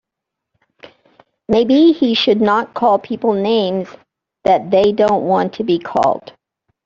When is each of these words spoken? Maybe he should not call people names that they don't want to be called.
Maybe 1.47 1.91
he 1.91 2.15
should 2.15 2.41
not 2.41 2.73
call 2.73 2.97
people 2.97 3.33
names 3.33 3.87
that 4.45 4.71
they 4.71 4.93
don't 4.93 5.25
want 5.27 5.53
to 5.53 5.63
be 5.63 5.77
called. 5.77 6.33